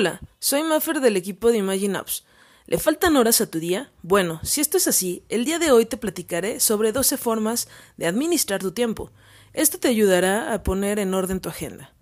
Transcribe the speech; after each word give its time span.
Hola, 0.00 0.20
soy 0.38 0.62
Maffer 0.62 1.00
del 1.00 1.16
equipo 1.16 1.50
de 1.50 1.58
Imagine 1.58 1.98
Apps. 1.98 2.24
¿Le 2.66 2.78
faltan 2.78 3.16
horas 3.16 3.40
a 3.40 3.50
tu 3.50 3.58
día? 3.58 3.90
Bueno, 4.02 4.38
si 4.44 4.60
esto 4.60 4.76
es 4.76 4.86
así, 4.86 5.24
el 5.28 5.44
día 5.44 5.58
de 5.58 5.72
hoy 5.72 5.86
te 5.86 5.96
platicaré 5.96 6.60
sobre 6.60 6.92
12 6.92 7.16
formas 7.16 7.66
de 7.96 8.06
administrar 8.06 8.60
tu 8.60 8.70
tiempo. 8.70 9.10
Esto 9.54 9.80
te 9.80 9.88
ayudará 9.88 10.54
a 10.54 10.62
poner 10.62 11.00
en 11.00 11.14
orden 11.14 11.40
tu 11.40 11.48
agenda. 11.48 11.92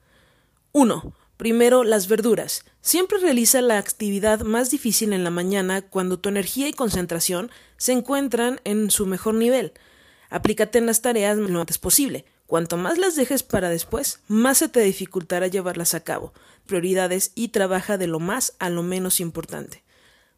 1. 0.72 1.14
Primero, 1.38 1.84
las 1.84 2.06
verduras. 2.06 2.66
Siempre 2.82 3.16
realiza 3.16 3.62
la 3.62 3.78
actividad 3.78 4.40
más 4.40 4.70
difícil 4.70 5.14
en 5.14 5.24
la 5.24 5.30
mañana 5.30 5.80
cuando 5.80 6.18
tu 6.18 6.28
energía 6.28 6.68
y 6.68 6.74
concentración 6.74 7.50
se 7.78 7.92
encuentran 7.92 8.60
en 8.64 8.90
su 8.90 9.06
mejor 9.06 9.36
nivel. 9.36 9.72
Aplícate 10.28 10.76
en 10.76 10.84
las 10.84 11.00
tareas 11.00 11.38
lo 11.38 11.60
antes 11.60 11.78
posible. 11.78 12.26
Cuanto 12.46 12.76
más 12.76 12.98
las 12.98 13.16
dejes 13.16 13.42
para 13.42 13.68
después, 13.68 14.20
más 14.28 14.58
se 14.58 14.68
te 14.68 14.80
dificultará 14.80 15.48
llevarlas 15.48 15.94
a 15.94 16.00
cabo. 16.00 16.32
Prioridades 16.66 17.32
y 17.34 17.48
trabaja 17.48 17.98
de 17.98 18.06
lo 18.06 18.20
más 18.20 18.54
a 18.58 18.70
lo 18.70 18.82
menos 18.82 19.20
importante. 19.20 19.82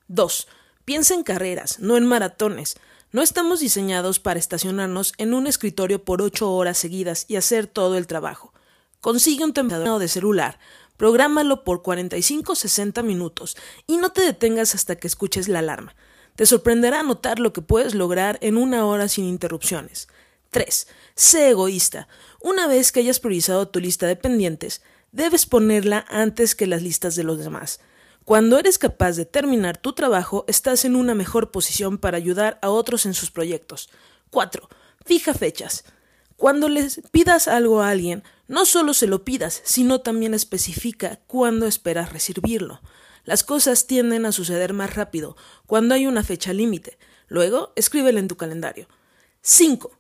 2. 0.09 0.49
Piensa 0.87 1.15
en 1.15 1.23
carreras, 1.23 1.81
no 1.81 1.99
en 1.99 2.07
maratones. 2.07 2.77
No 3.13 3.21
estamos 3.21 3.61
diseñados 3.61 4.19
para 4.19 4.39
estacionarnos 4.39 5.13
en 5.19 5.35
un 5.35 5.47
escritorio 5.47 6.03
por 6.03 6.23
ocho 6.23 6.51
horas 6.51 6.79
seguidas 6.79 7.27
y 7.29 7.37
hacer 7.37 7.67
todo 7.67 7.99
el 7.99 8.07
trabajo. 8.07 8.55
Consigue 9.01 9.45
un 9.45 9.53
temporador 9.53 10.01
de 10.01 10.09
celular, 10.09 10.59
prográmalo 10.97 11.63
por 11.63 11.83
45-60 11.83 13.03
minutos 13.03 13.57
y 13.87 13.99
no 13.99 14.13
te 14.13 14.23
detengas 14.23 14.75
hasta 14.75 14.97
que 14.97 15.07
escuches 15.07 15.49
la 15.49 15.61
alarma. 15.61 15.95
Te 16.37 16.47
sorprenderá 16.47 17.03
notar 17.03 17.39
lo 17.39 17.53
que 17.53 17.63
puedes 17.63 17.95
lograr 17.95 18.39
en 18.41 18.57
una 18.57 18.87
hora 18.87 19.09
sin 19.09 19.25
interrupciones. 19.25 20.09
3. 20.51 20.87
Sé 21.15 21.51
egoísta. 21.51 22.09
Una 22.41 22.67
vez 22.67 22.93
que 22.93 23.01
hayas 23.01 23.21
priorizado 23.21 23.69
tu 23.69 23.81
lista 23.81 24.07
de 24.07 24.17
pendientes, 24.17 24.83
debes 25.13 25.47
ponerla 25.47 26.05
antes 26.09 26.55
que 26.55 26.67
las 26.67 26.83
listas 26.83 27.17
de 27.17 27.25
los 27.25 27.39
demás. 27.39 27.81
Cuando 28.25 28.59
eres 28.59 28.79
capaz 28.79 29.13
de 29.13 29.25
terminar 29.25 29.79
tu 29.79 29.95
trabajo, 29.95 30.45
estás 30.49 30.85
en 30.85 30.97
una 30.97 31.15
mejor 31.15 31.51
posición 31.51 31.99
para 31.99 32.19
ayudar 32.19 32.59
a 32.63 32.69
otros 32.71 33.07
en 33.07 33.15
sus 33.15 33.31
proyectos. 33.31 33.89
4. 34.31 34.69
Fija 35.05 35.33
fechas. 35.33 35.85
Cuando 36.37 36.69
les 36.69 37.01
pidas 37.11 37.49
algo 37.49 37.83
a 37.83 37.89
alguien, 37.89 38.23
no 38.47 38.67
solo 38.67 38.95
se 38.95 39.07
lo 39.07 39.25
pidas, 39.25 39.61
sino 39.65 40.03
también 40.03 40.35
especifica 40.35 41.21
cuándo 41.27 41.67
esperas 41.67 42.13
recibirlo. 42.13 42.81
Las 43.25 43.45
cosas 43.45 43.87
tienden 43.87 44.25
a 44.25 44.33
suceder 44.33 44.73
más 44.73 44.95
rápido 44.95 45.37
cuando 45.67 45.95
hay 45.95 46.07
una 46.07 46.23
fecha 46.23 46.53
límite. 46.53 46.99
Luego, 47.27 47.73
escríbelo 47.77 48.19
en 48.19 48.29
tu 48.29 48.37
calendario. 48.37 48.89
5. 49.43 49.91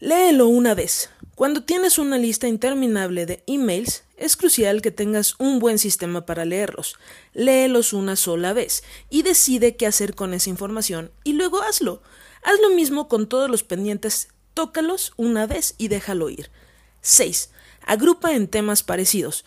Léelo 0.00 0.46
una 0.46 0.74
vez. 0.74 1.10
Cuando 1.34 1.64
tienes 1.64 1.98
una 1.98 2.18
lista 2.18 2.46
interminable 2.46 3.26
de 3.26 3.42
emails, 3.48 4.04
es 4.16 4.36
crucial 4.36 4.80
que 4.80 4.92
tengas 4.92 5.34
un 5.40 5.58
buen 5.58 5.80
sistema 5.80 6.24
para 6.24 6.44
leerlos. 6.44 6.94
Léelos 7.34 7.92
una 7.92 8.14
sola 8.14 8.52
vez 8.52 8.84
y 9.10 9.22
decide 9.22 9.74
qué 9.74 9.88
hacer 9.88 10.14
con 10.14 10.34
esa 10.34 10.50
información 10.50 11.10
y 11.24 11.32
luego 11.32 11.62
hazlo. 11.62 12.00
Haz 12.44 12.60
lo 12.62 12.70
mismo 12.70 13.08
con 13.08 13.28
todos 13.28 13.50
los 13.50 13.64
pendientes, 13.64 14.28
tócalos 14.54 15.14
una 15.16 15.48
vez 15.48 15.74
y 15.78 15.88
déjalo 15.88 16.30
ir. 16.30 16.48
6. 17.00 17.50
Agrupa 17.84 18.34
en 18.34 18.46
temas 18.46 18.84
parecidos. 18.84 19.44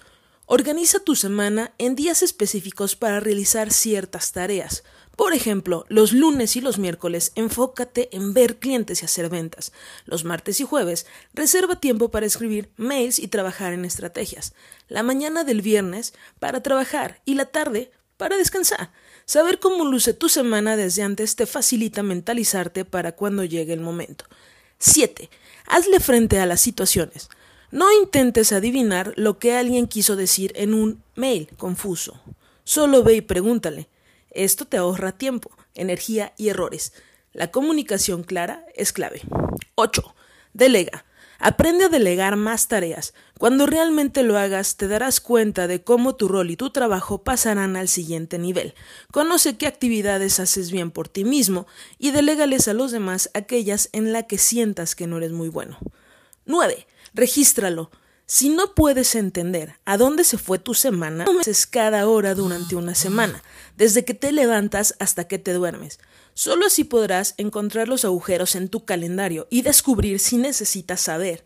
Organiza 0.48 1.00
tu 1.00 1.16
semana 1.16 1.74
en 1.78 1.96
días 1.96 2.24
específicos 2.24 2.98
para 2.98 3.22
realizar 3.22 3.72
ciertas 3.72 4.34
tareas. 4.34 4.84
Por 5.16 5.34
ejemplo, 5.34 5.86
los 5.88 6.14
lunes 6.14 6.56
y 6.56 6.62
los 6.62 6.80
miércoles 6.80 7.32
enfócate 7.36 8.10
en 8.16 8.34
ver 8.34 8.58
clientes 8.58 9.02
y 9.02 9.06
hacer 9.06 9.30
ventas. 9.30 9.72
Los 10.06 10.24
martes 10.24 10.60
y 10.60 10.64
jueves 10.64 11.06
reserva 11.34 11.80
tiempo 11.80 12.10
para 12.10 12.26
escribir 12.26 12.72
mails 12.78 13.20
y 13.20 13.28
trabajar 13.28 13.74
en 13.74 13.86
estrategias. 13.86 14.54
La 14.88 15.04
mañana 15.04 15.44
del 15.44 15.62
viernes 15.62 16.14
para 16.40 16.64
trabajar 16.64 17.22
y 17.26 17.36
la 17.36 17.46
tarde 17.46 17.92
para 18.18 18.38
descansar. 18.38 18.92
Saber 19.26 19.60
cómo 19.60 19.86
luce 19.86 20.14
tu 20.14 20.30
semana 20.30 20.78
desde 20.78 21.04
antes 21.04 21.36
te 21.36 21.46
facilita 21.46 22.04
mentalizarte 22.04 22.86
para 22.86 23.14
cuando 23.14 23.44
llegue 23.44 23.74
el 23.74 23.80
momento. 23.80 24.26
7. 24.80 25.30
Hazle 25.68 26.00
frente 26.00 26.40
a 26.40 26.46
las 26.46 26.62
situaciones. 26.62 27.30
No 27.72 27.92
intentes 27.92 28.52
adivinar 28.52 29.14
lo 29.16 29.40
que 29.40 29.56
alguien 29.56 29.88
quiso 29.88 30.16
decir 30.16 30.52
en 30.56 30.74
un 30.74 31.04
mail 31.16 31.50
confuso. 31.58 32.20
Solo 32.64 33.04
ve 33.04 33.16
y 33.16 33.22
pregúntale. 33.22 33.88
Esto 34.32 34.66
te 34.66 34.78
ahorra 34.78 35.12
tiempo, 35.12 35.52
energía 35.76 36.34
y 36.38 36.50
errores. 36.50 36.94
La 37.34 37.52
comunicación 37.52 38.24
clara 38.24 38.66
es 38.76 38.92
clave. 38.92 39.22
8. 39.76 40.16
Delega. 40.54 41.06
Aprende 41.44 41.86
a 41.86 41.90
delegar 41.90 42.36
más 42.36 42.68
tareas. 42.68 43.14
Cuando 43.40 43.66
realmente 43.66 44.22
lo 44.22 44.38
hagas, 44.38 44.78
te 44.78 44.88
darás 44.88 45.20
cuenta 45.20 45.66
de 45.66 45.84
cómo 45.84 46.16
tu 46.16 46.28
rol 46.28 46.52
y 46.52 46.56
tu 46.56 46.70
trabajo 46.70 47.24
pasarán 47.24 47.76
al 47.76 47.88
siguiente 47.88 48.38
nivel. 48.38 48.76
Conoce 49.12 49.58
qué 49.58 49.66
actividades 49.66 50.40
haces 50.40 50.72
bien 50.72 50.92
por 50.92 51.08
ti 51.08 51.24
mismo 51.24 51.66
y 51.98 52.12
delégales 52.12 52.68
a 52.68 52.74
los 52.74 52.92
demás 52.92 53.32
aquellas 53.34 53.90
en 53.92 54.14
las 54.14 54.26
que 54.26 54.38
sientas 54.38 54.94
que 54.94 55.08
no 55.08 55.18
eres 55.18 55.32
muy 55.32 55.50
bueno. 55.50 55.80
9. 56.46 56.86
Regístralo. 57.16 57.90
Si 58.34 58.48
no 58.48 58.74
puedes 58.76 59.16
entender 59.16 59.76
a 59.84 59.98
dónde 59.98 60.24
se 60.24 60.38
fue 60.38 60.58
tu 60.58 60.74
semana, 60.74 61.26
no 61.26 61.42
cada 61.70 62.08
hora 62.08 62.34
durante 62.34 62.78
una 62.78 62.96
semana, 62.96 63.44
desde 63.76 64.06
que 64.06 64.14
te 64.14 64.32
levantas 64.32 64.96
hasta 65.00 65.28
que 65.28 65.38
te 65.38 65.52
duermes. 65.52 66.00
Solo 66.34 66.66
así 66.66 66.86
podrás 66.86 67.34
encontrar 67.38 67.90
los 67.90 68.06
agujeros 68.06 68.56
en 68.56 68.70
tu 68.70 68.86
calendario 68.86 69.48
y 69.50 69.64
descubrir 69.64 70.18
si 70.20 70.38
necesitas 70.38 71.02
saber 71.02 71.44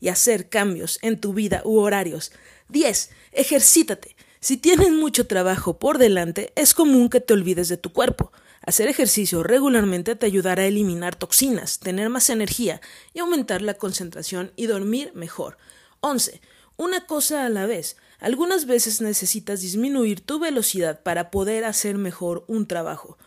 y 0.00 0.08
hacer 0.08 0.50
cambios 0.50 0.98
en 1.00 1.18
tu 1.18 1.32
vida 1.32 1.62
u 1.64 1.78
horarios. 1.78 2.30
10. 2.68 3.08
Ejercítate. 3.32 4.14
Si 4.38 4.58
tienes 4.58 4.90
mucho 4.90 5.26
trabajo 5.26 5.78
por 5.78 5.96
delante, 5.96 6.52
es 6.56 6.74
común 6.74 7.08
que 7.08 7.22
te 7.22 7.32
olvides 7.32 7.70
de 7.70 7.78
tu 7.78 7.94
cuerpo. 7.94 8.32
Hacer 8.60 8.88
ejercicio 8.88 9.42
regularmente 9.44 10.14
te 10.14 10.26
ayudará 10.26 10.64
a 10.64 10.66
eliminar 10.66 11.16
toxinas, 11.16 11.78
tener 11.78 12.10
más 12.10 12.28
energía 12.28 12.82
y 13.14 13.20
aumentar 13.20 13.62
la 13.62 13.78
concentración 13.78 14.52
y 14.56 14.66
dormir 14.66 15.10
mejor. 15.14 15.56
11. 16.00 16.40
Una 16.76 17.06
cosa 17.06 17.44
a 17.44 17.48
la 17.48 17.66
vez. 17.66 17.96
Algunas 18.20 18.66
veces 18.66 19.00
necesitas 19.00 19.60
disminuir 19.60 20.20
tu 20.20 20.38
velocidad 20.38 21.02
para 21.02 21.30
poder 21.30 21.64
hacer 21.64 21.98
mejor 21.98 22.44
un 22.48 22.66
trabajo. 22.66 23.18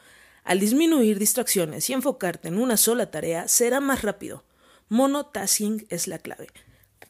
Al 0.43 0.59
disminuir 0.59 1.19
distracciones 1.19 1.89
y 1.89 1.93
enfocarte 1.93 2.47
en 2.47 2.59
una 2.59 2.77
sola 2.77 3.11
tarea, 3.11 3.47
será 3.47 3.79
más 3.79 4.01
rápido. 4.01 4.43
Monotasking 4.89 5.85
es 5.89 6.07
la 6.07 6.19
clave. 6.19 6.47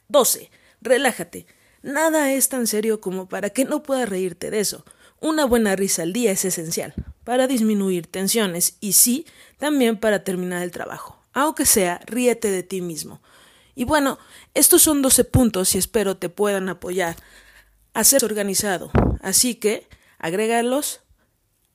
12. 0.10 0.52
Relájate. 0.82 1.46
Nada 1.82 2.32
es 2.32 2.50
tan 2.50 2.68
serio 2.68 3.02
como 3.02 3.28
para 3.28 3.50
que 3.50 3.66
no 3.66 3.82
puedas 3.82 4.10
reírte 4.10 4.52
de 4.52 4.60
eso. 4.60 4.86
Una 5.20 5.46
buena 5.46 5.76
risa 5.76 6.02
al 6.02 6.14
día 6.14 6.32
es 6.32 6.46
esencial 6.46 6.94
para 7.24 7.48
disminuir 7.48 8.08
tensiones 8.08 8.78
y 8.80 8.94
sí, 8.94 9.26
también 9.58 9.98
para 9.98 10.24
terminar 10.24 10.64
el 10.64 10.72
trabajo. 10.72 11.20
Aunque 11.34 11.66
sea, 11.66 12.02
ríete 12.06 12.52
de 12.52 12.64
ti 12.64 12.82
mismo. 12.82 13.22
Y 13.76 13.86
bueno, 13.86 14.20
estos 14.54 14.82
son 14.82 15.02
12 15.02 15.24
puntos 15.26 15.76
y 15.76 15.78
espero 15.78 16.18
te 16.18 16.30
puedan 16.30 16.70
apoyar 16.70 17.16
a 17.94 18.04
ser 18.04 18.24
organizado. 18.26 18.92
Así 19.22 19.56
que 19.56 19.88
agrégalos 20.20 21.02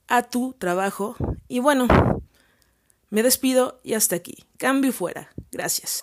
a 0.08 0.22
tu 0.22 0.54
trabajo. 0.54 1.16
Y 1.48 1.60
bueno, 1.60 1.88
me 3.10 3.22
despido 3.22 3.80
y 3.82 3.94
hasta 3.94 4.16
aquí. 4.16 4.44
Cambio 4.58 4.92
fuera. 4.92 5.30
Gracias. 5.50 5.94